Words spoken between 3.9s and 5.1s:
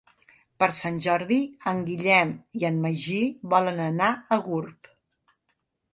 anar a Gurb.